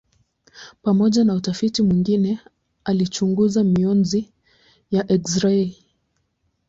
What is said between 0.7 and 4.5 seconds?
Pamoja na utafiti mwingine alichunguza mionzi